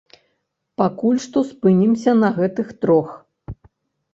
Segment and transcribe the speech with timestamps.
[0.81, 3.09] Пакуль што спынімся на гэтых трох.